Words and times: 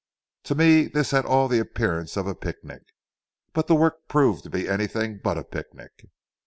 To 0.45 0.55
me 0.55 0.87
this 0.87 1.11
had 1.11 1.27
all 1.27 1.47
the 1.47 1.59
appearance 1.59 2.17
of 2.17 2.25
a 2.25 2.33
picnic. 2.33 2.81
But 3.53 3.67
the 3.67 3.75
work 3.75 4.07
proved 4.07 4.41
to 4.45 4.49
be 4.49 4.67
anything 4.67 5.19
but 5.23 5.37
a 5.37 5.43
picnic. 5.43 5.91